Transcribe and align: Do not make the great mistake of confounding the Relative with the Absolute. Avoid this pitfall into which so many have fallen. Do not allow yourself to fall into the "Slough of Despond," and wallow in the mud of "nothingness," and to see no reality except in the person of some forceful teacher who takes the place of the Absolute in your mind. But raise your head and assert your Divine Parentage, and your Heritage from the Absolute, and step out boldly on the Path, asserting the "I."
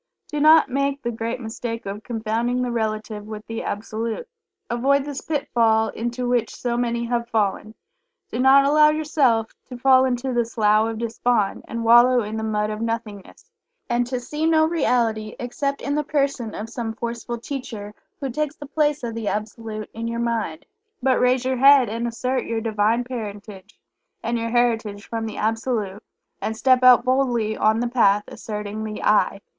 Do 0.29 0.39
not 0.39 0.67
make 0.67 1.03
the 1.03 1.11
great 1.11 1.39
mistake 1.39 1.85
of 1.85 2.01
confounding 2.01 2.63
the 2.63 2.71
Relative 2.71 3.27
with 3.27 3.45
the 3.45 3.61
Absolute. 3.61 4.27
Avoid 4.67 5.05
this 5.05 5.21
pitfall 5.21 5.89
into 5.89 6.27
which 6.27 6.55
so 6.55 6.75
many 6.75 7.05
have 7.05 7.29
fallen. 7.29 7.75
Do 8.31 8.39
not 8.39 8.65
allow 8.65 8.89
yourself 8.89 9.53
to 9.67 9.77
fall 9.77 10.05
into 10.05 10.33
the 10.33 10.43
"Slough 10.43 10.87
of 10.89 10.97
Despond," 10.97 11.65
and 11.67 11.83
wallow 11.83 12.23
in 12.23 12.35
the 12.35 12.43
mud 12.43 12.71
of 12.71 12.81
"nothingness," 12.81 13.51
and 13.91 14.07
to 14.07 14.19
see 14.19 14.47
no 14.47 14.65
reality 14.65 15.35
except 15.37 15.83
in 15.83 15.93
the 15.93 16.03
person 16.03 16.55
of 16.55 16.67
some 16.67 16.95
forceful 16.95 17.37
teacher 17.37 17.93
who 18.19 18.31
takes 18.31 18.55
the 18.55 18.65
place 18.65 19.03
of 19.03 19.13
the 19.13 19.27
Absolute 19.27 19.91
in 19.93 20.07
your 20.07 20.19
mind. 20.19 20.65
But 21.03 21.19
raise 21.19 21.45
your 21.45 21.57
head 21.57 21.89
and 21.89 22.07
assert 22.07 22.45
your 22.45 22.59
Divine 22.59 23.03
Parentage, 23.03 23.79
and 24.23 24.35
your 24.39 24.49
Heritage 24.49 25.05
from 25.07 25.27
the 25.27 25.37
Absolute, 25.37 26.01
and 26.41 26.57
step 26.57 26.81
out 26.81 27.05
boldly 27.05 27.55
on 27.55 27.79
the 27.79 27.87
Path, 27.87 28.23
asserting 28.29 28.83
the 28.83 29.03
"I." 29.03 29.41